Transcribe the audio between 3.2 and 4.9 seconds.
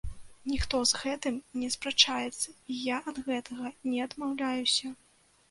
гэтага не адмаўляюся.